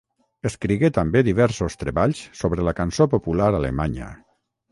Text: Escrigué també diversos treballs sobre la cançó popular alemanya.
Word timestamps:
Escrigué 0.49 0.89
també 0.97 1.21
diversos 1.27 1.75
treballs 1.83 2.23
sobre 2.41 2.65
la 2.69 2.75
cançó 2.81 3.09
popular 3.13 3.53
alemanya. 3.59 4.09